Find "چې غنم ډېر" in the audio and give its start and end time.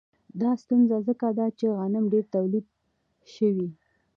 1.57-2.25